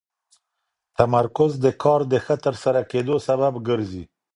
[0.97, 4.03] تمرکز د کار د ښه ترسره کېدو سبب ګرځي.